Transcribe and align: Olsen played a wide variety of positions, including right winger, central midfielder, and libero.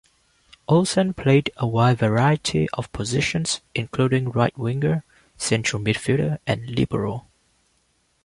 Olsen 0.67 1.13
played 1.13 1.51
a 1.57 1.67
wide 1.67 1.99
variety 1.99 2.67
of 2.73 2.91
positions, 2.91 3.61
including 3.75 4.31
right 4.31 4.57
winger, 4.57 5.03
central 5.37 5.79
midfielder, 5.79 6.39
and 6.47 6.71
libero. 6.75 7.27